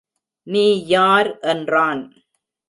[0.47, 0.65] நீ
[0.85, 2.01] யார் என்றான்.